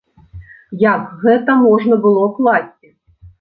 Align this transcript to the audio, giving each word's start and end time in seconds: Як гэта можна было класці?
Як 0.83 1.03
гэта 1.25 1.51
можна 1.67 1.99
было 2.07 2.25
класці? 2.39 2.93